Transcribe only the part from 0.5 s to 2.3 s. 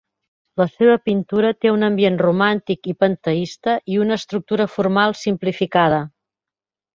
La seva pintura té un ambient